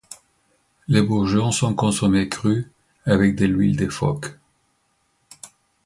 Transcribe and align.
Les 0.87 1.03
bourgeons 1.03 1.51
sont 1.51 1.75
consommés 1.75 2.27
crus 2.27 2.65
avec 3.05 3.35
de 3.35 3.45
l'huile 3.45 3.77
de 3.77 3.87
phoque. 3.87 4.35